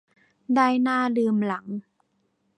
[0.55, 1.65] ได้หน้าลืมหลัง